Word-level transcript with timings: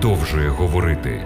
продовжує 0.00 0.48
говорити. 0.48 1.22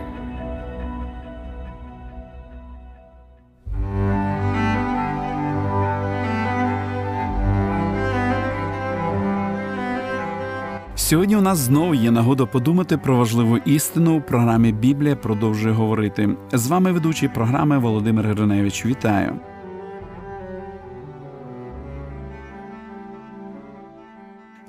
Сьогодні 10.94 11.36
у 11.36 11.40
нас 11.40 11.58
знову 11.58 11.94
є 11.94 12.10
нагода 12.10 12.46
подумати 12.46 12.98
про 12.98 13.16
важливу 13.16 13.56
істину 13.56 14.16
у 14.16 14.20
програмі 14.20 14.72
Біблія 14.72 15.16
продовжує 15.16 15.74
говорити. 15.74 16.36
З 16.52 16.66
вами 16.66 16.92
ведучий 16.92 17.28
програми 17.28 17.78
Володимир 17.78 18.26
Гриневич. 18.26 18.86
Вітаю. 18.86 19.40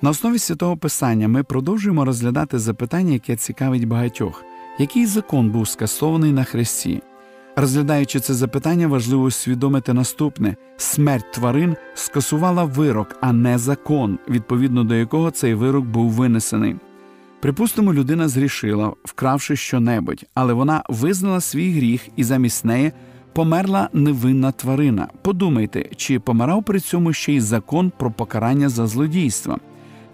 На 0.02 0.10
основі 0.10 0.40
святого 0.40 0.78
писання 0.78 1.28
ми 1.28 1.44
продовжуємо 1.44 2.06
розглядати 2.06 2.60
запитання, 2.60 3.14
яке 3.14 3.36
цікавить 3.36 3.88
багатьох. 3.88 4.44
Який 4.80 5.06
закон 5.06 5.50
був 5.50 5.68
скасований 5.68 6.32
на 6.32 6.44
хресті? 6.44 7.02
Розглядаючи 7.56 8.20
це 8.20 8.34
запитання, 8.34 8.88
важливо 8.88 9.24
усвідомити 9.24 9.94
наступне: 9.94 10.56
смерть 10.78 11.32
тварин 11.32 11.76
скасувала 11.94 12.64
вирок, 12.64 13.16
а 13.22 13.34
не 13.34 13.58
закон, 13.58 14.20
відповідно 14.30 14.84
до 14.84 14.96
якого 14.96 15.32
цей 15.32 15.54
вирок 15.54 15.86
був 15.86 16.12
винесений. 16.12 16.76
Припустимо, 17.40 17.94
людина 17.94 18.28
згрішила, 18.28 18.94
вкравши 19.04 19.56
щонебудь, 19.56 20.26
але 20.34 20.54
вона 20.54 20.84
визнала 20.90 21.42
свій 21.42 21.72
гріх 21.72 22.02
і 22.16 22.24
замість 22.24 22.66
неї 22.66 22.92
померла 23.34 23.90
невинна 23.94 24.52
тварина. 24.52 25.08
Подумайте, 25.22 25.90
чи 25.96 26.20
помирав 26.20 26.64
при 26.64 26.80
цьому 26.80 27.14
ще 27.14 27.34
й 27.34 27.40
закон 27.40 27.92
про 27.98 28.12
покарання 28.12 28.70
за 28.70 28.88
злодійство? 28.88 29.60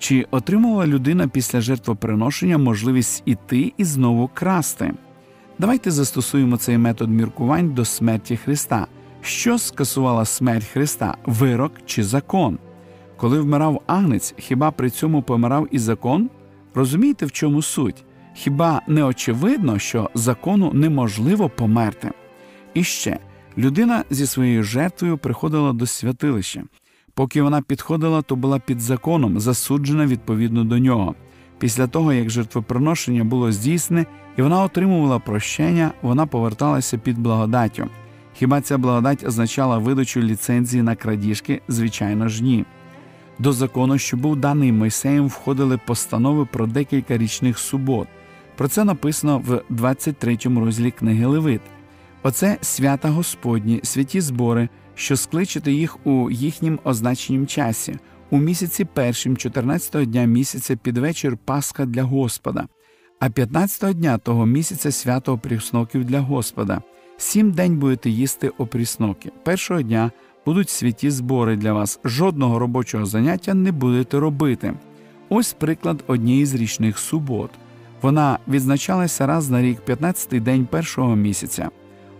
Чи 0.01 0.25
отримувала 0.31 0.87
людина 0.87 1.27
після 1.27 1.61
жертвоприношення 1.61 2.57
можливість 2.57 3.23
іти 3.25 3.73
і 3.77 3.83
знову 3.83 4.29
красти? 4.33 4.93
Давайте 5.59 5.91
застосуємо 5.91 6.57
цей 6.57 6.77
метод 6.77 7.09
міркувань 7.09 7.73
до 7.73 7.85
смерті 7.85 8.37
Христа. 8.37 8.87
Що 9.21 9.57
скасувала 9.57 10.25
смерть 10.25 10.65
Христа 10.65 11.17
вирок 11.25 11.71
чи 11.85 12.03
закон? 12.03 12.57
Коли 13.17 13.41
вмирав 13.41 13.81
агнець, 13.87 14.33
хіба 14.37 14.71
при 14.71 14.89
цьому 14.89 15.21
помирав 15.21 15.67
і 15.71 15.79
закон? 15.79 16.29
Розумієте, 16.73 17.25
в 17.25 17.31
чому 17.31 17.61
суть? 17.61 18.03
Хіба 18.33 18.81
не 18.87 19.03
очевидно, 19.03 19.79
що 19.79 20.09
закону 20.13 20.71
неможливо 20.73 21.49
померти? 21.49 22.11
І 22.73 22.83
ще 22.83 23.19
людина 23.57 24.03
зі 24.09 24.27
своєю 24.27 24.63
жертвою 24.63 25.17
приходила 25.17 25.73
до 25.73 25.85
святилища. 25.85 26.63
Поки 27.21 27.41
вона 27.41 27.61
підходила, 27.61 28.21
то 28.21 28.35
була 28.35 28.59
під 28.59 28.81
законом, 28.81 29.39
засуджена 29.39 30.05
відповідно 30.05 30.63
до 30.63 30.79
нього. 30.79 31.15
Після 31.59 31.87
того, 31.87 32.13
як 32.13 32.29
жертвоприношення 32.29 33.23
було 33.23 33.51
здійснене 33.51 34.05
і 34.37 34.41
вона 34.41 34.63
отримувала 34.63 35.19
прощення, 35.19 35.91
вона 36.01 36.25
поверталася 36.25 36.97
під 36.97 37.19
благодаттю. 37.19 37.87
Хіба 38.33 38.61
ця 38.61 38.77
благодать 38.77 39.23
означала 39.23 39.77
видачу 39.77 40.21
ліцензії 40.21 40.83
на 40.83 40.95
крадіжки? 40.95 41.61
Звичайно 41.67 42.27
ж 42.27 42.43
ні. 42.43 42.65
До 43.39 43.53
закону, 43.53 43.97
що 43.97 44.17
був 44.17 44.35
даний 44.35 44.71
Мойсеєм, 44.71 45.27
входили 45.27 45.79
постанови 45.85 46.45
про 46.45 46.67
декілька 46.67 47.17
річних 47.17 47.59
субот. 47.59 48.07
Про 48.57 48.67
це 48.67 48.83
написано 48.83 49.41
в 49.47 49.61
23 49.69 50.37
розділі 50.45 50.91
книги 50.91 51.25
Левит. 51.25 51.61
Оце 52.23 52.57
свята 52.61 53.09
Господні, 53.09 53.79
святі 53.83 54.21
збори, 54.21 54.69
що 54.95 55.17
скличете 55.17 55.71
їх 55.71 56.07
у 56.07 56.31
їхнім 56.31 56.79
означенім 56.83 57.47
часі, 57.47 57.97
у 58.29 58.37
місяці 58.37 58.85
першим, 58.85 59.35
14-го 59.35 60.05
дня 60.05 60.25
місяця 60.25 60.75
під 60.75 60.97
вечір 60.97 61.37
Пасха 61.45 61.85
для 61.85 62.03
Господа, 62.03 62.67
а 63.19 63.27
15-го 63.27 63.93
дня 63.93 64.17
того 64.17 64.45
місяця 64.45 64.91
свято 64.91 65.33
опрісноків 65.33 66.05
для 66.05 66.19
Господа. 66.19 66.81
Сім 67.17 67.51
день 67.51 67.77
будете 67.77 68.09
їсти 68.09 68.49
опрісноки. 68.49 69.31
Першого 69.43 69.81
дня 69.81 70.11
будуть 70.45 70.69
святі 70.69 71.09
збори 71.09 71.55
для 71.55 71.73
вас. 71.73 71.99
Жодного 72.05 72.59
робочого 72.59 73.05
заняття 73.05 73.53
не 73.53 73.71
будете 73.71 74.19
робити. 74.19 74.73
Ось 75.29 75.53
приклад 75.53 76.03
однієї 76.07 76.45
з 76.45 76.55
річних 76.55 76.99
субот. 76.99 77.51
Вона 78.01 78.39
відзначалася 78.47 79.27
раз 79.27 79.49
на 79.49 79.61
рік, 79.61 79.79
15-й 79.87 80.39
день 80.39 80.65
першого 80.65 81.15
місяця. 81.15 81.69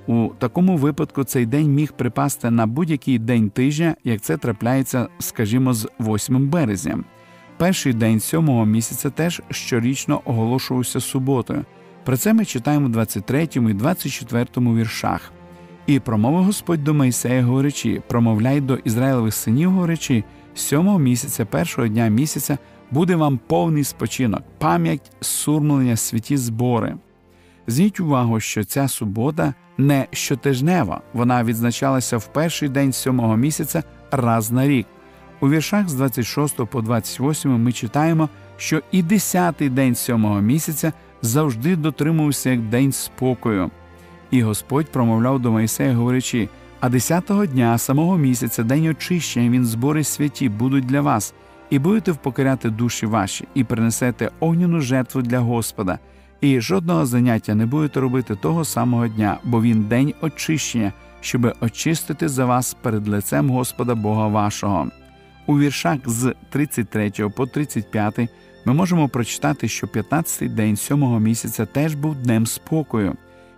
У 0.08 0.30
такому 0.40 0.78
випадку 0.78 1.24
цей 1.24 1.46
день 1.46 1.74
міг 1.74 1.92
припасти 1.92 2.52
на 2.52 2.68
будь-який 2.68 3.20
день 3.20 3.50
тижня, 3.50 3.96
як 4.04 4.22
це 4.22 4.38
трапляється, 4.38 5.08
скажімо, 5.20 5.74
з 5.74 5.90
8 6.00 6.50
березня. 6.50 7.04
Перший 7.58 7.94
день 7.94 8.20
сьомого 8.20 8.66
місяця 8.66 9.10
теж 9.10 9.42
щорічно 9.50 10.22
оголошувався 10.26 11.00
суботою. 11.00 11.66
Про 12.04 12.18
це 12.18 12.34
ми 12.34 12.46
читаємо 12.46 12.88
в 12.88 12.90
23 12.90 13.50
і 13.56 13.60
24 13.60 14.46
віршах. 14.58 15.32
І 15.88 16.00
промовив 16.00 16.44
Господь 16.44 16.84
до 16.84 16.94
Мойсея, 16.94 17.44
говорячи, 17.44 18.02
промовляй 18.08 18.62
до 18.62 18.76
Ізраїлевих 18.76 19.34
синів, 19.34 19.72
говорячи, 19.72 20.24
сьомого 20.54 21.00
місяця, 21.00 21.46
першого 21.46 21.88
дня 21.88 22.08
місяця 22.08 22.58
буде 22.92 23.16
вам 23.16 23.40
повний 23.48 23.84
спочинок, 23.84 24.42
пам'ять, 24.58 25.12
сурмлення, 25.22 25.96
святі 25.96 26.38
збори. 26.38 26.96
Зверніть 27.68 28.00
увагу, 28.00 28.40
що 28.40 28.64
ця 28.64 28.88
субота 28.88 29.54
не 29.78 30.08
щотижнева, 30.12 31.02
вона 31.14 31.44
відзначалася 31.44 32.18
в 32.18 32.28
перший 32.28 32.70
день 32.70 32.94
сьомого 32.94 33.38
місяця 33.38 33.84
раз 34.12 34.52
на 34.52 34.68
рік. 34.68 34.88
У 35.40 35.50
віршах 35.50 35.90
з 35.90 35.94
26 35.94 36.66
по 36.66 36.82
28 36.82 37.64
ми 37.64 37.72
читаємо, 37.72 38.30
що 38.58 38.82
і 38.92 39.04
десятий 39.04 39.70
день 39.70 39.96
сьомого 39.96 40.42
місяця 40.42 40.94
завжди 41.22 41.76
дотримувався 41.76 42.50
як 42.50 42.62
день 42.62 42.92
спокою. 42.92 43.72
І 44.32 44.42
Господь 44.42 44.92
промовляв 44.92 45.40
до 45.40 45.52
Моїсея, 45.52 45.94
говорячи: 45.94 46.50
а 46.80 46.90
десятого 46.90 47.46
дня 47.46 47.78
самого 47.78 48.18
місяця, 48.18 48.64
день 48.64 48.88
очищення, 48.88 49.50
він 49.50 49.66
збори 49.66 50.04
святі 50.04 50.50
будуть 50.50 50.86
для 50.86 51.02
вас, 51.02 51.34
і 51.70 51.80
будете 51.80 52.12
впокоряти 52.12 52.70
душі 52.70 53.06
ваші, 53.06 53.48
і 53.54 53.64
принесете 53.64 54.32
огняну 54.40 54.80
жертву 54.80 55.22
для 55.22 55.40
Господа 55.40 56.00
і 56.42 56.62
жодного 56.62 57.06
заняття 57.06 57.56
не 57.56 57.66
будете 57.66 58.00
робити 58.00 58.36
того 58.36 58.66
самого 58.66 59.08
дня, 59.08 59.38
бо 59.44 59.62
він 59.62 59.84
день 59.84 60.14
очищення, 60.22 60.94
щоби 61.22 61.54
очистити 61.62 62.30
за 62.30 62.46
вас 62.46 62.74
перед 62.82 63.08
лицем 63.08 63.50
Господа 63.50 63.96
Бога 63.96 64.28
вашого. 64.28 64.88
У 65.46 65.60
віршах 65.60 65.98
з 66.06 66.34
33 66.50 67.12
по 67.36 67.46
35 67.46 68.20
ми 68.66 68.74
можемо 68.74 69.10
прочитати, 69.10 69.68
що 69.68 69.88
15-й 69.88 70.50
день 70.50 70.78
сьомого 70.78 71.20
місяця 71.20 71.66
теж 71.66 71.96
був 71.96 72.16
днем 72.16 72.46
спокою, 72.46 73.16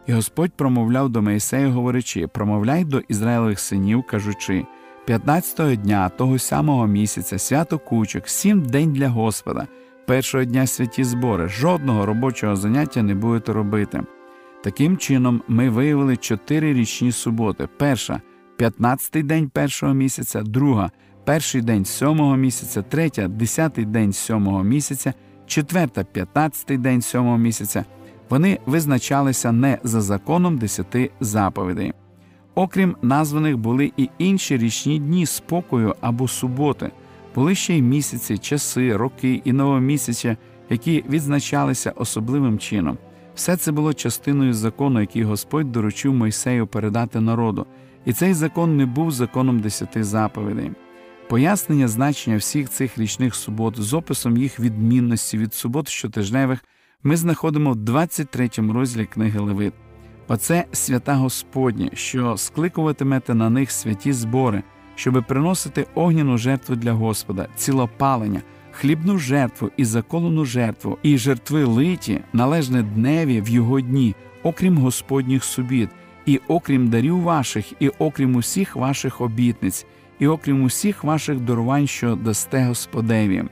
і 0.08 0.14
Господь 0.14 0.52
промовляв 0.52 1.10
до 1.10 1.22
Моїсея, 1.22 1.68
говорячи: 1.68 2.28
промовляй 2.28 2.86
до 2.86 3.00
Ізраїлевих 3.00 3.60
синів, 3.60 4.04
кажучи. 4.08 4.66
15-го 5.08 5.76
дня 5.76 6.10
того 6.10 6.40
самого 6.40 6.88
місяця 6.88 7.40
свято 7.40 7.80
кучок, 7.80 8.30
сім 8.30 8.62
день 8.62 8.94
для 8.94 9.10
Господа, 9.10 9.68
першого 10.06 10.44
дня 10.44 10.68
святі 10.68 11.04
збори, 11.04 11.50
жодного 11.50 12.06
робочого 12.06 12.56
заняття 12.56 13.04
не 13.04 13.16
будете 13.16 13.54
робити. 13.54 14.04
Таким 14.64 14.98
чином, 14.98 15.42
ми 15.48 15.70
виявили 15.70 16.18
чотири 16.18 16.74
річні 16.74 17.12
суботи: 17.12 17.68
перша 17.78 18.22
15-й 18.58 19.24
день 19.24 19.50
першого 19.50 19.94
місяця, 19.94 20.42
друга, 20.42 20.92
перший 21.26 21.62
день 21.62 21.86
сьомого 21.86 22.36
місяця, 22.36 22.82
третя, 22.82 23.28
десятий 23.28 23.86
день 23.86 24.14
сьомого 24.14 24.64
місяця, 24.64 25.14
четверта, 25.46 26.06
15-й 26.16 26.78
день 26.78 27.02
сьомого 27.02 27.38
місяця. 27.38 27.86
Вони 28.30 28.60
визначалися 28.66 29.52
не 29.52 29.78
за 29.84 30.02
законом 30.02 30.58
десяти 30.58 31.12
заповідей. 31.20 31.94
Окрім 32.56 32.96
названих 33.02 33.58
були 33.58 33.92
і 33.98 34.10
інші 34.18 34.58
річні 34.58 35.00
дні 35.00 35.26
спокою 35.26 35.96
або 36.02 36.28
суботи. 36.28 36.92
Були 37.36 37.56
ще 37.56 37.78
й 37.78 37.82
місяці, 37.82 38.38
часи, 38.38 38.98
роки 38.98 39.42
і 39.46 39.54
новомісяця, 39.54 40.38
які 40.70 41.04
відзначалися 41.10 41.92
особливим 41.92 42.60
чином. 42.60 42.98
Все 43.36 43.58
це 43.58 43.72
було 43.72 43.94
частиною 43.94 44.54
закону, 44.54 45.02
який 45.02 45.24
Господь 45.24 45.72
доручив 45.72 46.14
Мойсею 46.14 46.68
передати 46.68 47.20
народу, 47.20 47.66
і 48.06 48.14
цей 48.14 48.34
закон 48.34 48.78
не 48.78 48.86
був 48.86 49.12
законом 49.12 49.60
десяти 49.60 50.04
заповідей. 50.04 50.72
Пояснення 51.30 51.88
значення 51.88 52.38
всіх 52.38 52.70
цих 52.70 52.98
річних 52.98 53.36
субот 53.36 53.82
з 53.82 53.94
описом 53.94 54.38
їх 54.38 54.60
відмінності 54.60 55.38
від 55.38 55.54
субот 55.54 55.90
щотижневих 55.90 56.60
ми 57.04 57.18
знаходимо 57.18 57.72
в 57.72 57.76
23 57.76 58.50
розділі 58.58 59.06
книги 59.06 59.40
Левит. 59.40 59.74
Оце 60.28 60.66
свята 60.72 61.14
Господні, 61.14 61.90
що 61.94 62.38
скликуватимете 62.38 63.34
на 63.34 63.50
них 63.50 63.72
святі 63.72 64.14
збори, 64.14 64.64
щоби 64.96 65.22
приносити 65.22 65.86
огняну 65.96 66.38
жертву 66.38 66.76
для 66.76 66.92
Господа, 66.92 67.48
цілопалення, 67.56 68.42
хлібну 68.72 69.18
жертву 69.18 69.72
і 69.78 69.86
заколену 69.86 70.46
жертву, 70.46 70.98
і 71.04 71.18
жертви 71.18 71.64
литі, 71.64 72.20
належне 72.34 72.84
дневі 72.84 73.42
в 73.42 73.50
його 73.50 73.82
дні, 73.82 74.16
окрім 74.44 74.78
Господніх 74.78 75.44
субіт, 75.44 75.90
і 76.26 76.40
окрім 76.48 76.88
дарів 76.88 77.22
ваших, 77.22 77.74
і 77.80 77.90
окрім 77.90 78.36
усіх 78.36 78.76
ваших 78.76 79.22
обітниць, 79.22 79.86
і 80.20 80.28
окрім 80.28 80.64
усіх 80.64 81.04
ваших 81.04 81.40
дарувань, 81.40 81.88
що 81.88 82.16
дасте 82.16 82.66
Господеві. 82.66 83.44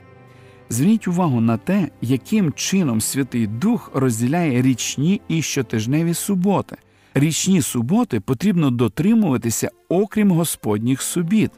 Зверніть 0.68 1.08
увагу 1.08 1.40
на 1.40 1.56
те, 1.56 1.88
яким 2.00 2.52
чином 2.52 3.00
Святий 3.00 3.46
Дух 3.46 3.90
розділяє 3.94 4.62
річні 4.62 5.20
і 5.28 5.42
щотижневі 5.42 6.14
суботи. 6.14 6.76
Річні 7.14 7.62
суботи 7.62 8.20
потрібно 8.20 8.70
дотримуватися, 8.70 9.70
окрім 9.88 10.30
Господніх 10.30 11.02
субіт. 11.02 11.50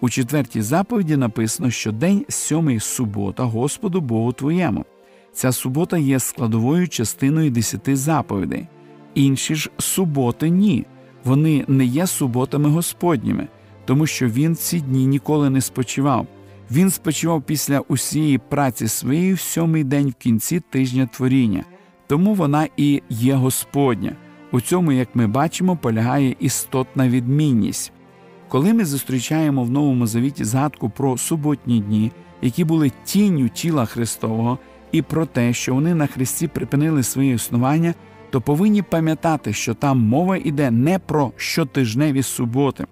У 0.00 0.08
четвертій 0.08 0.62
заповіді 0.62 1.16
написано, 1.16 1.70
що 1.70 1.92
день 1.92 2.24
сьомий 2.28 2.80
субота 2.80 3.42
Господу 3.42 4.00
Богу 4.00 4.32
твоєму. 4.32 4.84
Ця 5.32 5.52
субота 5.52 5.98
є 5.98 6.18
складовою 6.18 6.88
частиною 6.88 7.50
десяти 7.50 7.96
заповідей. 7.96 8.66
Інші 9.14 9.54
ж 9.54 9.70
суботи 9.78 10.48
ні, 10.48 10.84
вони 11.24 11.64
не 11.68 11.84
є 11.84 12.06
суботами 12.06 12.68
Господніми, 12.68 13.48
тому 13.84 14.06
що 14.06 14.28
він 14.28 14.56
ці 14.56 14.80
дні 14.80 15.06
ніколи 15.06 15.50
не 15.50 15.60
спочивав. 15.60 16.26
Він 16.70 16.90
спочивав 16.90 17.42
після 17.42 17.80
усієї 17.80 18.38
праці 18.38 18.88
своєї 18.88 19.32
в 19.32 19.40
сьомий 19.40 19.84
день 19.84 20.08
в 20.08 20.14
кінці 20.14 20.60
тижня 20.60 21.08
творіння, 21.12 21.64
тому 22.06 22.34
вона 22.34 22.68
і 22.76 23.02
є 23.08 23.34
Господня. 23.34 24.16
У 24.54 24.60
цьому, 24.60 24.92
як 24.92 25.08
ми 25.14 25.26
бачимо, 25.26 25.76
полягає 25.76 26.36
істотна 26.40 27.08
відмінність. 27.08 27.92
Коли 28.48 28.74
ми 28.74 28.84
зустрічаємо 28.84 29.64
в 29.64 29.70
Новому 29.70 30.06
Завіті 30.06 30.44
згадку 30.44 30.90
про 30.90 31.18
суботні 31.18 31.80
дні, 31.80 32.12
які 32.42 32.64
були 32.64 32.92
тінню 33.04 33.48
тіла 33.48 33.84
Христового, 33.84 34.58
і 34.92 35.02
про 35.02 35.26
те, 35.26 35.52
що 35.52 35.74
вони 35.74 35.94
на 35.94 36.06
Христі 36.06 36.48
припинили 36.48 37.02
своє 37.02 37.34
існування, 37.34 37.94
то 38.30 38.40
повинні 38.40 38.82
пам'ятати, 38.82 39.52
що 39.52 39.74
там 39.74 39.98
мова 39.98 40.36
йде 40.36 40.70
не 40.70 40.98
про 40.98 41.32
щотижневі 41.36 42.22
суботи. 42.22 42.86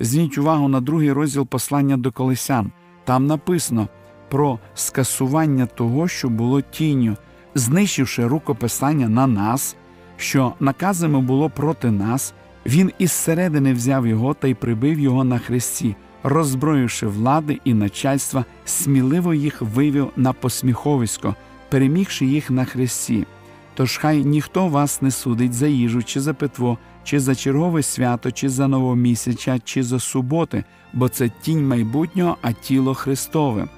Зверніть 0.00 0.38
увагу 0.38 0.68
на 0.68 0.80
другий 0.80 1.12
розділ 1.12 1.46
послання 1.46 1.96
до 1.96 2.12
Колесян. 2.12 2.72
Там 3.04 3.26
написано 3.26 3.88
про 4.28 4.58
скасування 4.74 5.66
того, 5.66 6.08
що 6.08 6.28
було 6.28 6.60
тінню, 6.60 7.16
знищивши 7.54 8.26
рукописання 8.26 9.08
на 9.08 9.26
нас, 9.26 9.76
що 10.18 10.52
наказами 10.60 11.20
було 11.20 11.50
проти 11.50 11.90
нас, 11.90 12.34
він 12.66 12.92
із 12.98 13.12
середини 13.12 13.72
взяв 13.72 14.06
його 14.06 14.34
та 14.34 14.48
й 14.48 14.54
прибив 14.54 14.98
його 14.98 15.24
на 15.24 15.38
хресті, 15.38 15.96
роззброївши 16.22 17.06
влади 17.06 17.60
і 17.64 17.74
начальства, 17.74 18.44
сміливо 18.64 19.34
їх 19.34 19.62
вивів 19.62 20.10
на 20.16 20.32
посміховисько, 20.32 21.34
перемігши 21.68 22.26
їх 22.26 22.50
на 22.50 22.64
хресті. 22.64 23.26
Тож 23.74 23.96
хай 23.96 24.24
ніхто 24.24 24.68
вас 24.68 25.02
не 25.02 25.10
судить 25.10 25.52
за 25.52 25.66
їжу, 25.66 26.02
чи 26.02 26.20
за 26.20 26.34
питво, 26.34 26.78
чи 27.04 27.20
за 27.20 27.34
чергове 27.34 27.82
свято, 27.82 28.30
чи 28.30 28.48
за 28.48 28.68
новомісяча, 28.68 29.58
чи 29.64 29.82
за 29.82 30.00
суботи, 30.00 30.64
бо 30.92 31.08
це 31.08 31.30
тінь 31.42 31.68
майбутнього, 31.68 32.36
а 32.42 32.52
тіло 32.52 32.94
Христове. 32.94 33.68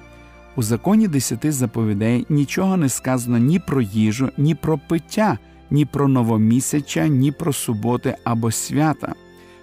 У 0.55 0.63
законі 0.63 1.07
десяти 1.07 1.51
заповідей 1.51 2.25
нічого 2.29 2.77
не 2.77 2.89
сказано 2.89 3.37
ні 3.37 3.59
про 3.59 3.81
їжу, 3.81 4.29
ні 4.37 4.55
про 4.55 4.77
пиття, 4.77 5.37
ні 5.71 5.85
про 5.85 6.07
новомісяча, 6.07 7.07
ні 7.07 7.31
про 7.31 7.53
суботи 7.53 8.15
або 8.23 8.51
свята. 8.51 9.13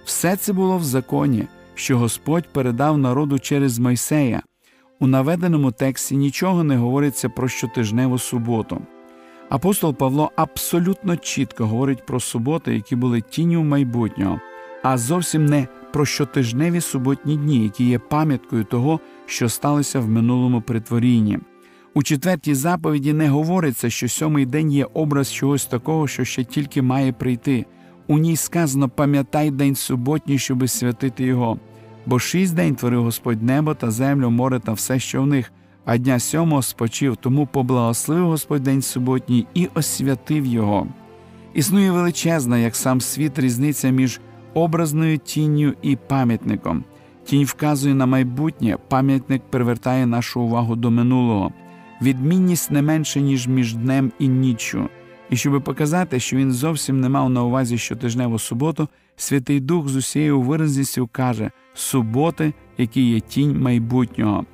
Все 0.05 0.35
це 0.35 0.53
було 0.53 0.77
в 0.77 0.83
законі, 0.83 1.47
що 1.75 1.97
Господь 1.97 2.47
передав 2.53 2.97
народу 2.97 3.39
через 3.39 3.79
Мойсея. 3.79 4.41
У 4.99 5.07
наведеному 5.07 5.71
тексті 5.71 6.17
нічого 6.17 6.63
не 6.63 6.77
говориться 6.77 7.29
про 7.29 7.47
щотижневу 7.47 8.17
суботу. 8.17 8.81
Апостол 9.49 9.93
Павло 9.93 10.31
абсолютно 10.35 11.17
чітко 11.17 11.65
говорить 11.65 12.05
про 12.05 12.19
суботи, 12.19 12.73
які 12.73 12.95
були 12.95 13.21
тінню 13.21 13.63
майбутнього, 13.63 14.39
а 14.83 14.97
зовсім 14.97 15.45
не 15.45 15.67
про 15.93 16.05
щотижневі 16.05 16.81
суботні 16.81 17.37
дні, 17.37 17.63
які 17.63 17.85
є 17.85 17.99
пам'яткою 17.99 18.63
того, 18.63 18.99
що 19.25 19.49
сталося 19.49 19.99
в 19.99 20.09
минулому 20.09 20.61
притворінні. 20.61 21.39
У 21.99 22.03
четвертій 22.03 22.55
заповіді 22.55 23.13
не 23.13 23.29
говориться, 23.29 23.89
що 23.89 24.09
сьомий 24.09 24.45
день 24.45 24.71
є 24.71 24.87
образ 24.93 25.33
чогось 25.33 25.65
такого, 25.65 26.07
що 26.07 26.25
ще 26.25 26.43
тільки 26.43 26.81
має 26.81 27.11
прийти. 27.11 27.65
У 28.07 28.17
ній 28.17 28.35
сказано 28.35 28.89
пам'ятай 28.89 29.51
день 29.51 29.75
суботній, 29.75 30.37
щоби 30.37 30.67
святити 30.67 31.23
його. 31.23 31.59
Бо 32.05 32.19
шість 32.19 32.55
день 32.55 32.75
творив 32.75 33.03
Господь 33.03 33.43
небо 33.43 33.73
та 33.73 33.91
землю, 33.91 34.29
море 34.29 34.59
та 34.59 34.73
все, 34.73 34.99
що 34.99 35.21
в 35.21 35.27
них, 35.27 35.51
а 35.85 35.97
дня 35.97 36.19
сьомого 36.19 36.61
спочив, 36.61 37.15
тому 37.15 37.47
поблагословив 37.47 38.27
Господь 38.27 38.63
день 38.63 38.81
суботній 38.81 39.47
і 39.53 39.67
освятив 39.73 40.45
його. 40.45 40.87
Існує 41.53 41.91
величезна, 41.91 42.57
як 42.57 42.75
сам 42.75 43.01
світ, 43.01 43.39
різниця 43.39 43.89
між 43.89 44.19
образною 44.53 45.17
тінню 45.17 45.73
і 45.81 45.95
пам'ятником. 45.95 46.83
Тінь 47.25 47.45
вказує 47.45 47.95
на 47.95 48.05
майбутнє, 48.05 48.77
пам'ятник 48.87 49.41
привертає 49.49 50.05
нашу 50.05 50.41
увагу 50.41 50.75
до 50.75 50.91
минулого. 50.91 51.53
Відмінність 52.01 52.71
не 52.71 52.81
менше, 52.81 53.21
ніж 53.21 53.47
між 53.47 53.75
днем 53.75 54.11
і 54.19 54.27
ніччю. 54.27 54.89
І 55.29 55.35
щоб 55.35 55.63
показати, 55.63 56.19
що 56.19 56.37
він 56.37 56.51
зовсім 56.51 57.01
не 57.01 57.09
мав 57.09 57.29
на 57.29 57.43
увазі 57.43 57.77
щотижневу 57.77 58.39
суботу, 58.39 58.87
Святий 59.15 59.59
Дух 59.59 59.87
з 59.87 59.95
усією 59.95 60.41
виразністю 60.41 61.09
каже 61.11 61.51
суботи, 61.73 62.53
які 62.77 63.01
є 63.01 63.19
тінь 63.19 63.61
майбутнього. 63.61 64.45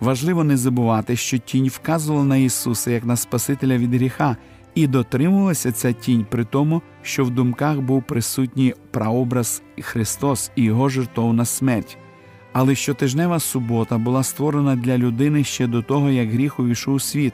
Важливо 0.00 0.44
не 0.44 0.56
забувати, 0.56 1.16
що 1.16 1.38
тінь 1.38 1.68
вказувала 1.68 2.24
на 2.24 2.36
Ісуса 2.36 2.90
як 2.90 3.04
на 3.04 3.16
Спасителя 3.16 3.78
від 3.78 3.94
гріха, 3.94 4.36
і 4.74 4.86
дотримувалася 4.86 5.72
ця 5.72 5.92
тінь 5.92 6.26
при 6.30 6.44
тому, 6.44 6.82
що 7.02 7.24
в 7.24 7.30
думках 7.30 7.80
був 7.80 8.02
присутній 8.02 8.74
прообраз 8.90 9.62
Христос 9.80 10.50
і 10.56 10.62
Його 10.62 10.88
жертовна 10.88 11.44
смерть. 11.44 11.98
Але 12.54 12.74
щотижнева 12.74 13.40
субота 13.40 13.98
була 13.98 14.22
створена 14.22 14.76
для 14.76 14.98
людини 14.98 15.44
ще 15.44 15.66
до 15.66 15.82
того, 15.82 16.10
як 16.10 16.30
гріх 16.30 16.60
увійшов 16.60 16.94
у 16.94 17.00
світ. 17.00 17.32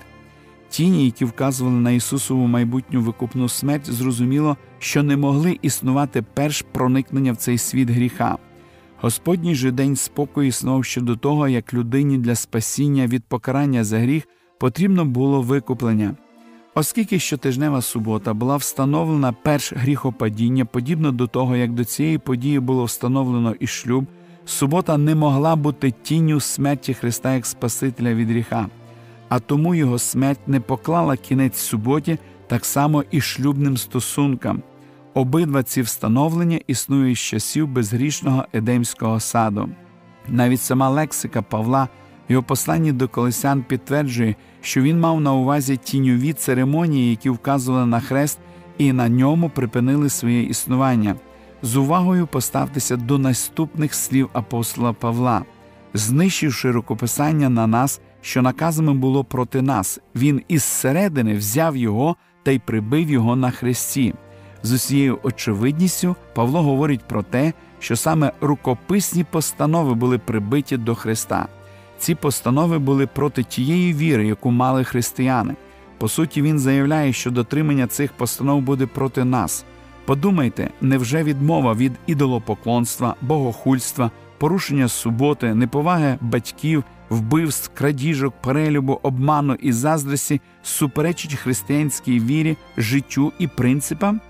Тіні, 0.69 1.05
які 1.05 1.25
вказували 1.25 1.77
на 1.77 1.91
Ісусову 1.91 2.47
майбутню 2.47 3.01
викупну 3.01 3.49
смерть, 3.49 3.93
зрозуміло, 3.93 4.57
що 4.79 5.03
не 5.03 5.17
могли 5.17 5.59
існувати 5.63 6.25
перш 6.35 6.63
проникнення 6.63 7.33
в 7.33 7.37
цей 7.37 7.59
світ 7.59 7.91
гріха. 7.91 8.39
Господній 9.01 9.55
же 9.55 9.71
день 9.71 9.97
спокою 9.97 10.49
існував 10.49 10.85
ще 10.85 11.01
до 11.01 11.17
того, 11.17 11.49
як 11.49 11.75
людині 11.75 12.19
для 12.19 12.35
спасіння 12.35 13.07
від 13.07 13.25
покарання 13.25 13.85
за 13.85 13.99
гріх 13.99 14.29
потрібно 14.59 15.05
було 15.05 15.43
викуплення. 15.43 16.15
Оскільки 16.75 17.19
щотижнева 17.19 17.83
субота 17.83 18.35
була 18.35 18.57
встановлена 18.57 19.33
перш 19.43 19.73
гріхопадіння, 19.73 20.65
подібно 20.65 21.12
до 21.12 21.27
того, 21.27 21.57
як 21.57 21.73
до 21.73 21.85
цієї 21.85 22.19
події 22.19 22.61
було 22.61 22.85
встановлено 22.85 23.55
і 23.61 23.67
шлюб, 23.67 24.07
субота 24.50 24.99
не 24.99 25.14
могла 25.14 25.57
бути 25.57 25.90
тінню 26.02 26.40
смерті 26.40 26.95
Христа 26.95 27.35
як 27.35 27.47
Спасителя 27.47 28.14
від 28.14 28.30
гріха, 28.30 28.66
а 29.28 29.38
тому 29.38 29.75
його 29.75 29.99
смерть 29.99 30.40
не 30.49 30.61
поклала 30.61 31.16
кінець 31.16 31.59
суботі, 31.59 32.19
так 32.47 32.64
само 32.64 33.04
і 33.11 33.21
шлюбним 33.21 33.76
стосункам. 33.76 34.62
Обидва 35.14 35.62
ці 35.62 35.83
встановлення 35.83 36.61
існують 36.66 37.19
з 37.19 37.21
часів 37.21 37.69
безгрішного 37.69 38.45
Едемського 38.52 39.21
саду. 39.21 39.69
Навіть 40.28 40.61
сама 40.61 40.88
лексика 40.88 41.42
Павла 41.42 41.88
його 42.28 42.42
посланні 42.42 42.92
до 42.92 43.09
колесян 43.09 43.62
підтверджує, 43.62 44.35
що 44.61 44.83
він 44.83 45.00
мав 45.00 45.21
на 45.21 45.33
увазі 45.33 45.76
тіньові 45.76 46.33
церемонії, 46.33 47.11
які 47.11 47.30
вказували 47.30 47.87
на 47.87 48.00
хрест 48.00 48.38
і 48.78 48.92
на 48.92 49.09
ньому 49.09 49.50
припинили 49.50 50.09
своє 50.09 50.42
існування. 50.42 51.14
З 51.62 51.76
увагою 51.76 52.26
поставтеся 52.26 52.97
до 52.97 53.19
наступних 53.19 53.95
слів 53.95 54.31
апостола 54.33 54.93
Павла, 54.93 55.43
знищивши 55.95 56.71
рукописання 56.71 57.49
на 57.49 57.67
нас, 57.67 58.00
що 58.21 58.43
наказами 58.43 58.95
було 58.95 59.25
проти 59.25 59.62
нас, 59.62 60.00
він 60.14 60.43
із 60.49 60.62
середини 60.62 61.35
взяв 61.35 61.76
його 61.76 62.17
та 62.43 62.50
й 62.50 62.59
прибив 62.59 63.11
його 63.11 63.37
на 63.37 63.50
хресті. 63.50 64.14
З 64.62 64.73
усією 64.73 65.19
очевидністю 65.23 66.17
Павло 66.35 66.62
говорить 66.62 67.09
про 67.09 67.23
те, 67.23 67.52
що 67.79 67.97
саме 67.97 68.33
рукописні 68.40 69.25
постанови 69.25 69.95
були 69.95 70.19
прибиті 70.19 70.76
до 70.76 70.95
Христа. 70.95 71.49
Ці 71.99 72.14
постанови 72.14 72.79
були 72.79 73.07
проти 73.07 73.43
тієї 73.43 73.95
віри, 73.95 74.26
яку 74.26 74.50
мали 74.50 74.85
християни. 74.85 75.55
По 75.99 76.09
суті, 76.09 76.43
він 76.43 76.59
заявляє, 76.59 77.12
що 77.12 77.31
дотримання 77.31 77.87
цих 77.87 78.12
постанов 78.12 78.62
буде 78.62 78.87
проти 78.87 79.25
нас. 79.25 79.64
Подумайте, 80.04 80.71
невже 80.80 81.23
відмова 81.23 81.75
від 81.75 81.92
ідолопоклонства, 82.07 83.14
богохульства, 83.23 84.11
порушення 84.38 84.88
суботи, 84.88 85.54
неповаги 85.54 86.19
батьків, 86.21 86.85
вбивств, 87.11 87.71
крадіжок, 87.75 88.35
перелюбу, 88.42 89.00
обману 89.02 89.54
і 89.54 89.73
заздрості 89.73 90.40
суперечить 90.62 91.35
християнській 91.35 92.21
вірі, 92.21 92.57
життю 92.76 93.33
і 93.38 93.47
принципам? 93.47 94.21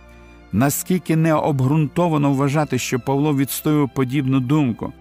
Наскільки 0.53 1.17
необґрунтовано 1.17 2.33
вважати, 2.33 2.79
що 2.79 3.01
Павло 3.01 3.37
відстоював 3.37 3.95
подібну 3.95 4.41
думку? 4.41 4.93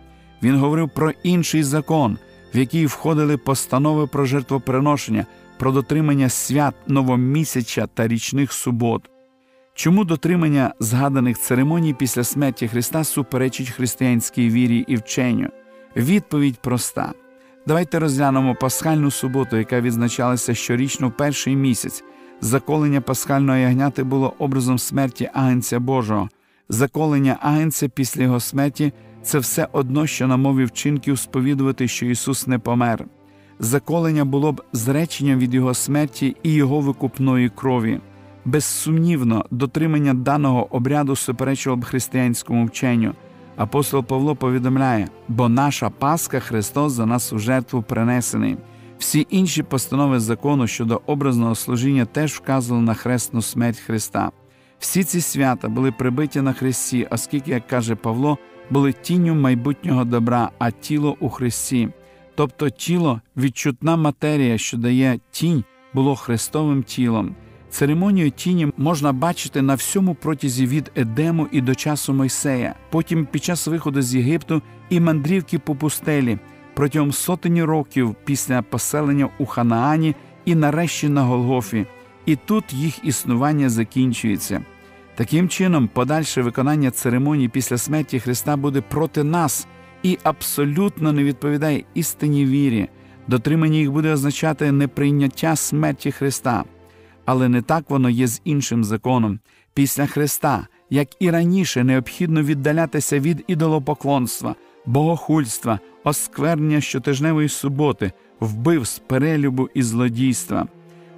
Він 0.43 0.57
говорив 0.57 0.89
про 0.89 1.11
інший 1.23 1.63
закон, 1.63 2.17
в 2.53 2.57
який 2.57 2.85
входили 2.85 3.38
постанови 3.38 4.07
про 4.07 4.25
жертвоприношення, 4.25 5.25
про 5.59 5.71
дотримання 5.71 6.29
свят 6.29 6.75
новомісяча 6.88 7.88
та 7.88 8.07
річних 8.07 8.53
субот. 8.53 9.09
Чому 9.79 10.03
дотримання 10.03 10.74
згаданих 10.79 11.39
церемоній 11.39 11.93
після 11.93 12.24
смерті 12.24 12.67
Христа 12.67 13.03
суперечить 13.03 13.69
християнській 13.69 14.50
вірі 14.50 14.86
і 14.88 14.95
вченню? 14.95 15.50
Відповідь 15.95 16.62
проста. 16.62 17.13
Давайте 17.67 18.00
розглянемо 18.00 18.55
пасхальну 18.55 19.12
суботу, 19.12 19.57
яка 19.57 19.81
відзначалася 19.81 20.53
щорічно 20.53 21.07
в 21.07 21.17
перший 21.17 21.55
місяць. 21.55 22.03
Заколення 22.41 23.01
пасхального 23.01 23.57
ягняти 23.57 24.03
було 24.03 24.33
образом 24.39 24.79
смерті 24.79 25.29
Агенця 25.33 25.79
Божого. 25.79 26.29
Заколення 26.69 27.38
Агенця 27.41 27.89
після 27.89 28.24
його 28.24 28.39
смерті 28.39 28.93
це 29.24 29.39
все 29.39 29.67
одно, 29.71 30.07
що 30.07 30.27
на 30.27 30.38
мові 30.38 30.65
вчинків 30.65 31.19
сповідувати, 31.19 31.88
що 31.88 32.05
Ісус 32.05 32.48
не 32.48 32.59
помер. 32.59 33.05
Заколення 33.59 34.25
було 34.25 34.51
б 34.51 34.62
зреченням 34.74 35.39
від 35.39 35.53
Його 35.53 35.74
смерті 35.74 36.36
і 36.43 36.53
Його 36.53 36.79
викупної 36.79 37.50
крові. 37.50 38.00
Безсумнівно, 38.46 39.46
дотримання 39.51 40.13
даного 40.13 40.75
обряду 40.75 41.15
суперечило 41.15 41.75
б 41.75 41.86
християнському 41.86 42.65
вченню. 42.65 43.13
Апостол 43.55 44.03
Павло 44.03 44.36
повідомляє, 44.36 45.08
бо 45.27 45.50
наша 45.50 45.89
Пасха 45.89 46.39
Христос 46.39 46.93
за 46.93 47.05
нас 47.05 47.34
у 47.34 47.39
жертву 47.39 47.81
принесений. 47.81 48.58
Всі 49.00 49.27
інші 49.29 49.63
постанови 49.63 50.19
закону 50.19 50.67
щодо 50.67 51.01
образного 51.05 51.55
служіння 51.55 52.05
теж 52.05 52.34
вказували 52.34 52.86
на 52.86 52.93
хресну 52.93 53.41
смерть 53.41 53.79
Христа. 53.79 54.31
Всі 54.79 55.03
ці 55.03 55.22
свята 55.22 55.69
були 55.69 55.91
прибиті 55.91 56.41
на 56.41 56.53
Христі, 56.53 57.08
оскільки, 57.12 57.51
як 57.51 57.67
каже 57.67 57.96
Павло, 57.96 58.38
були 58.69 58.93
тінню 58.93 59.36
майбутнього 59.36 60.05
добра, 60.05 60.50
а 60.60 60.72
тіло 60.72 61.17
у 61.19 61.29
Христі. 61.29 61.89
Тобто 62.36 62.69
тіло, 62.69 63.22
відчутна 63.38 63.96
матерія, 63.96 64.58
що 64.58 64.77
дає 64.77 65.19
тінь, 65.31 65.63
було 65.93 66.15
Христовим 66.15 66.84
тілом. 66.84 67.36
Церемонію 67.69 68.31
тіні 68.31 68.67
можна 68.77 69.13
бачити 69.13 69.61
на 69.61 69.75
всьому 69.75 70.15
протязі 70.15 70.65
від 70.65 70.91
Едему 70.95 71.47
і 71.51 71.61
до 71.61 71.75
часу 71.75 72.13
Мойсея, 72.13 72.75
потім 72.89 73.25
під 73.25 73.43
час 73.43 73.67
виходу 73.67 74.01
з 74.01 74.15
Єгипту 74.15 74.61
і 74.89 74.99
мандрівки 74.99 75.59
по 75.59 75.75
пустелі, 75.75 76.38
протягом 76.73 77.11
сотені 77.11 77.63
років 77.63 78.15
після 78.25 78.61
поселення 78.61 79.29
у 79.39 79.45
Ханаані 79.45 80.15
і 80.45 80.55
нарешті 80.55 81.09
на 81.09 81.23
Голгофі, 81.23 81.85
і 82.25 82.35
тут 82.35 82.73
їх 82.73 83.05
існування 83.05 83.69
закінчується. 83.69 84.61
Таким 85.15 85.49
чином, 85.49 85.89
подальше 85.93 86.41
виконання 86.41 86.91
церемонії 86.91 87.49
після 87.49 87.77
смерті 87.77 88.19
Христа 88.19 88.57
буде 88.57 88.81
проти 88.81 89.23
нас 89.23 89.67
і 90.03 90.17
абсолютно 90.23 91.13
не 91.13 91.23
відповідає 91.23 91.83
істинній 91.93 92.45
вірі. 92.45 92.89
Дотримання 93.27 93.77
їх 93.77 93.91
буде 93.91 94.13
означати 94.13 94.71
неприйняття 94.71 95.55
смерті 95.55 96.11
Христа. 96.11 96.63
Але 97.31 97.50
не 97.50 97.62
так 97.62 97.89
воно 97.89 98.09
є 98.09 98.27
з 98.27 98.41
іншим 98.43 98.83
законом. 98.83 99.39
Після 99.74 100.05
Христа, 100.05 100.67
як 100.89 101.07
і 101.19 101.31
раніше, 101.31 101.83
необхідно 101.83 102.43
віддалятися 102.43 103.19
від 103.19 103.43
ідолопоклонства, 103.48 104.55
богохульства, 104.86 105.79
осквернення 106.03 106.81
щотижневої 106.81 107.50
суботи, 107.50 108.12
вбивств, 108.39 109.01
перелюбу 109.07 109.69
і 109.74 109.83
злодійства. 109.83 110.67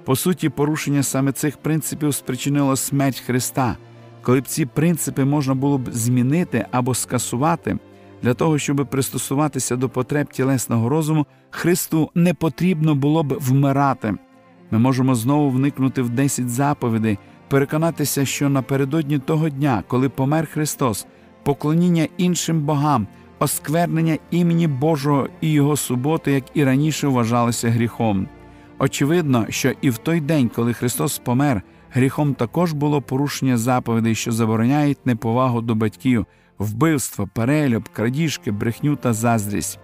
По 0.04 0.16
суті, 0.16 0.48
порушення 0.48 1.02
саме 1.02 1.32
цих 1.32 1.56
принципів 1.56 2.14
спричинило 2.14 2.76
смерть 2.76 3.20
Христа. 3.20 3.76
Коли 4.22 4.40
б 4.40 4.46
ці 4.46 4.66
принципи 4.66 5.24
можна 5.24 5.54
було 5.54 5.78
б 5.78 5.88
змінити 5.92 6.66
або 6.70 6.94
скасувати, 6.94 7.78
для 8.22 8.34
того, 8.34 8.58
щоб 8.58 8.86
пристосуватися 8.90 9.76
до 9.76 9.88
потреб 9.88 10.32
тілесного 10.32 10.88
розуму, 10.88 11.26
Христу 11.50 12.10
не 12.14 12.34
потрібно 12.34 12.94
було 12.94 13.22
б 13.22 13.36
вмирати. 13.40 14.14
Ми 14.72 14.78
можемо 14.78 15.14
знову 15.14 15.50
вникнути 15.50 16.02
в 16.02 16.10
10 16.10 16.48
заповідей, 16.48 17.18
переконатися, 17.48 18.24
що 18.24 18.48
напередодні 18.48 19.18
того 19.18 19.48
дня, 19.48 19.82
коли 19.88 20.08
помер 20.08 20.46
Христос, 20.52 21.06
поклоніння 21.42 22.08
іншим 22.16 22.60
богам, 22.60 23.06
осквернення 23.38 24.18
імені 24.30 24.66
Божого 24.66 25.28
і 25.40 25.52
Його 25.52 25.76
суботи, 25.76 26.32
як 26.32 26.44
і 26.54 26.64
раніше 26.64 27.08
вважалося 27.08 27.70
гріхом. 27.70 28.28
Очевидно, 28.78 29.46
що 29.48 29.72
і 29.80 29.90
в 29.90 29.98
той 29.98 30.20
день, 30.20 30.50
коли 30.54 30.72
Христос 30.72 31.18
помер, 31.18 31.62
гріхом 31.90 32.34
також 32.34 32.72
було 32.72 33.02
порушення 33.02 33.56
заповідей, 33.56 34.14
що 34.14 34.32
забороняють 34.32 35.06
неповагу 35.06 35.60
до 35.60 35.74
батьків, 35.74 36.26
вбивство, 36.58 37.28
перелюб, 37.34 37.88
крадіжки, 37.88 38.50
брехню 38.50 38.96
та 38.96 39.12
заздрість. 39.12 39.78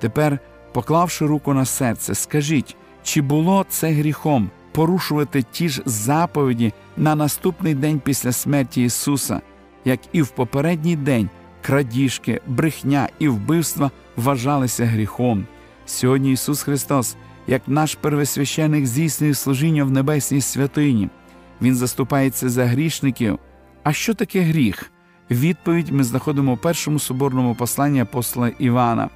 Тепер, 0.00 0.38
поклавши 0.72 1.26
руку 1.26 1.54
на 1.54 1.64
серце, 1.64 2.14
скажіть, 2.14 2.76
чи 3.06 3.20
було 3.20 3.66
це 3.68 3.90
гріхом 3.90 4.50
порушувати 4.72 5.44
ті 5.52 5.68
ж 5.68 5.82
заповіді 5.84 6.72
на 6.96 7.14
наступний 7.14 7.74
день 7.74 8.00
після 8.04 8.32
смерті 8.32 8.82
Ісуса, 8.82 9.40
як 9.84 10.00
і 10.12 10.22
в 10.22 10.28
попередній 10.28 10.96
день 10.96 11.30
крадіжки, 11.62 12.40
брехня 12.46 13.08
і 13.18 13.28
вбивства 13.28 13.90
вважалися 14.16 14.86
гріхом. 14.86 15.46
Сьогодні 15.84 16.32
Ісус 16.32 16.62
Христос, 16.62 17.16
як 17.46 17.62
наш 17.66 17.94
первосвященик, 17.94 18.86
здійснює 18.86 19.34
служіння 19.34 19.84
в 19.84 19.90
небесній 19.90 20.40
святині. 20.40 21.08
Він 21.62 21.74
заступається 21.76 22.48
за 22.48 22.66
грішників. 22.66 23.38
А 23.82 23.92
що 23.92 24.14
таке 24.14 24.40
гріх? 24.40 24.90
Відповідь 25.30 25.92
ми 25.92 26.04
знаходимо 26.04 26.52
у 26.52 26.56
першому 26.56 26.98
соборному 26.98 27.54
посланні 27.54 28.00
апостола 28.00 28.48
Івана: 28.58 29.08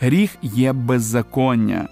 Гріх 0.00 0.36
є 0.42 0.72
беззаконня. 0.72 1.88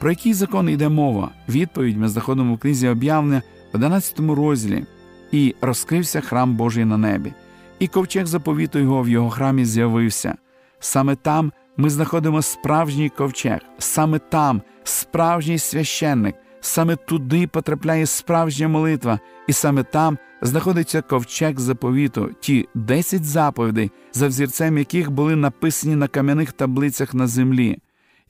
Про 0.00 0.10
який 0.10 0.34
закон 0.34 0.68
йде 0.68 0.88
мова? 0.88 1.30
Відповідь 1.48 1.96
ми 1.96 2.08
знаходимо 2.08 2.54
в 2.54 2.58
книзі 2.58 2.88
об'явлення 2.88 3.42
в 3.72 3.76
11 3.76 4.20
розділі. 4.20 4.84
І 5.32 5.54
розкрився 5.60 6.20
храм 6.20 6.56
Божий 6.56 6.84
на 6.84 6.96
небі, 6.96 7.32
і 7.78 7.86
ковчег 7.86 8.26
заповіту 8.26 8.78
його 8.78 9.02
в 9.02 9.08
його 9.08 9.30
храмі 9.30 9.64
з'явився. 9.64 10.34
Саме 10.78 11.16
там 11.16 11.52
ми 11.76 11.90
знаходимо 11.90 12.42
справжній 12.42 13.08
ковчег, 13.08 13.60
саме 13.78 14.18
там 14.18 14.62
справжній 14.84 15.58
священник, 15.58 16.34
саме 16.60 16.96
туди 16.96 17.46
потрапляє 17.46 18.06
справжня 18.06 18.68
молитва, 18.68 19.18
і 19.48 19.52
саме 19.52 19.82
там 19.82 20.18
знаходиться 20.42 21.02
ковчег 21.02 21.58
заповіту, 21.58 22.30
ті 22.40 22.68
десять 22.74 23.24
заповідей, 23.24 23.90
за 24.12 24.28
взірцем 24.28 24.78
яких 24.78 25.10
були 25.10 25.36
написані 25.36 25.96
на 25.96 26.08
кам'яних 26.08 26.52
таблицях 26.52 27.14
на 27.14 27.26
землі. 27.26 27.78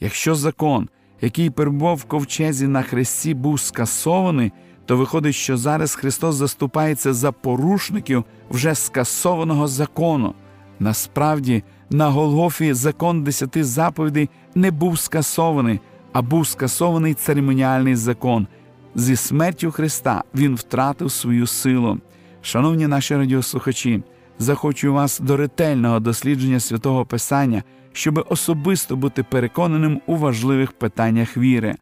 Якщо 0.00 0.34
закон, 0.34 0.88
який 1.20 1.50
перебував 1.50 1.96
в 1.96 2.04
ковчезі 2.04 2.66
на 2.66 2.82
хресті, 2.82 3.34
був 3.34 3.60
скасований, 3.60 4.52
то 4.86 4.96
виходить, 4.96 5.34
що 5.34 5.56
зараз 5.56 5.94
Христос 5.94 6.34
заступається 6.34 7.12
за 7.12 7.32
порушників 7.32 8.24
вже 8.50 8.74
скасованого 8.74 9.68
закону. 9.68 10.34
Насправді, 10.78 11.62
на 11.90 12.08
Голгофі 12.08 12.72
закон 12.72 13.24
десяти 13.24 13.64
заповідей 13.64 14.28
не 14.54 14.70
був 14.70 14.98
скасований, 14.98 15.80
а 16.12 16.22
був 16.22 16.46
скасований 16.46 17.14
церемоніальний 17.14 17.94
закон. 17.94 18.46
Зі 18.94 19.16
смертю 19.16 19.70
Христа 19.70 20.24
Він 20.34 20.54
втратив 20.54 21.10
свою 21.10 21.46
силу. 21.46 21.98
Шановні 22.42 22.86
наші 22.86 23.16
радіослухачі, 23.16 24.02
захочу 24.38 24.92
вас 24.92 25.20
до 25.20 25.36
ретельного 25.36 26.00
дослідження 26.00 26.60
святого 26.60 27.06
Писання, 27.06 27.62
щоб 27.92 28.26
особисто 28.28 28.96
бути 28.96 29.22
переконаним 29.22 30.00
у 30.06 30.16
важливих 30.16 30.72
питаннях 30.72 31.36
віри. 31.36 31.74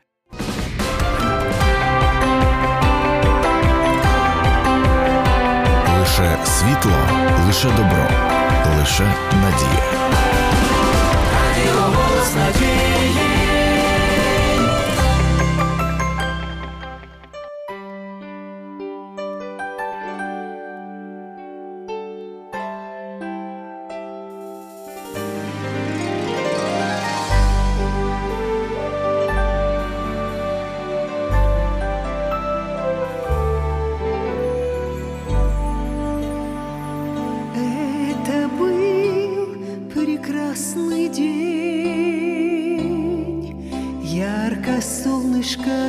Лише 5.99 6.39
світло, 6.45 6.93
лише 7.47 7.69
добро, 7.69 8.09
лише 8.79 9.15
надія. 9.35 9.99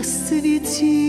Солнышко 0.04 1.09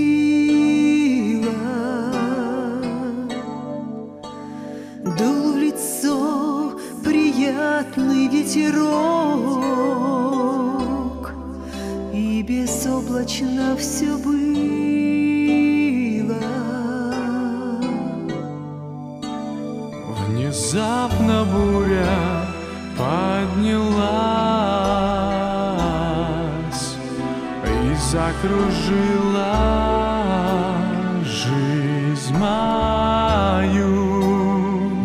прожила 28.81 30.77
жизнь 31.25 32.35
мою. 32.35 33.87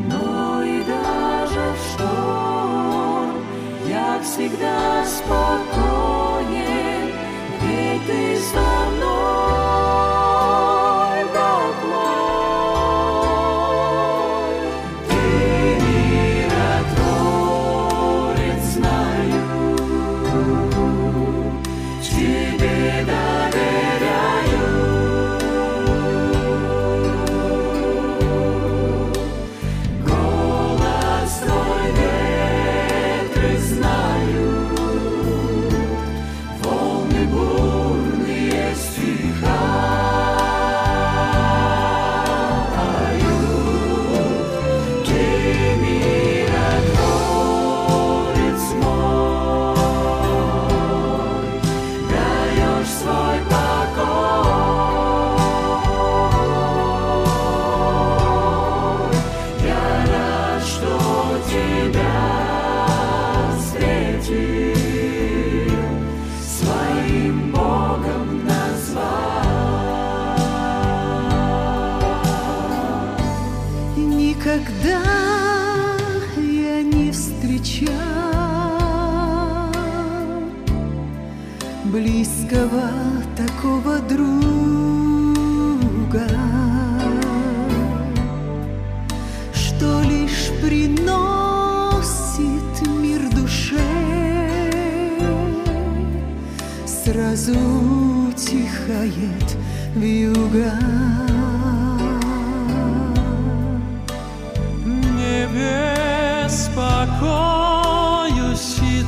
Но 0.10 0.64
и 0.64 0.84
даже 0.84 1.74
в 1.74 1.94
шторм 1.94 3.36
я 3.88 4.20
всегда 4.24 5.06
спокоен. 5.06 5.75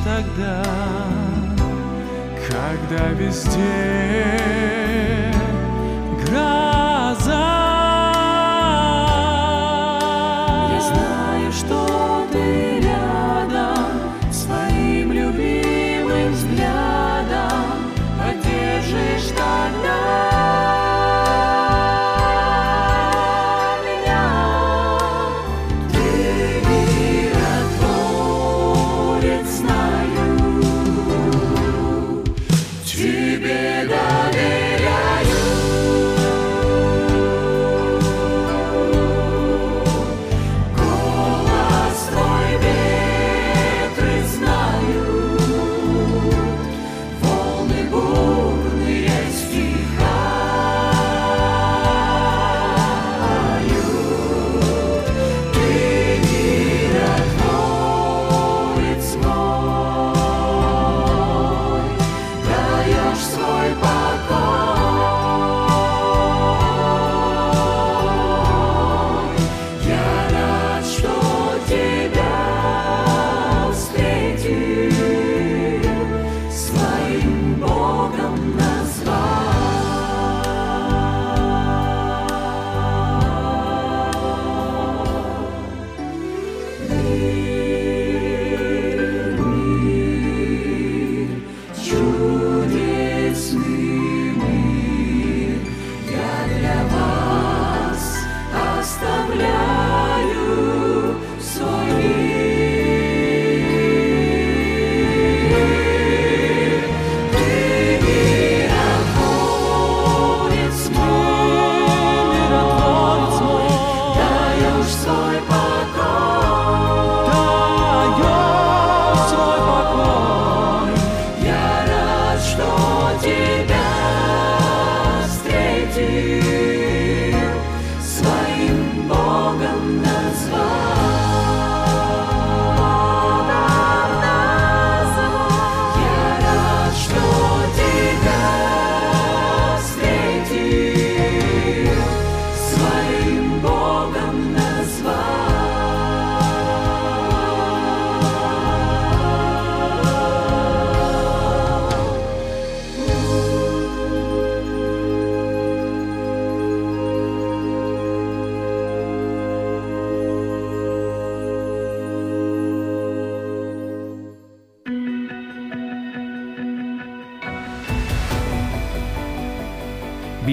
тогда, 0.08 0.64
когда 2.48 3.08
везде 3.10 4.87